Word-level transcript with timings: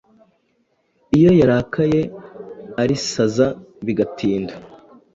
iyo 1.17 1.31
yarakaye 1.39 2.01
arisaza 2.81 3.47
bigatinda 3.85 4.53